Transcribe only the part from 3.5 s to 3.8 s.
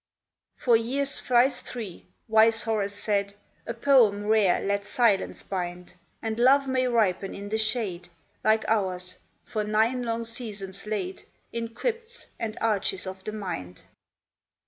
A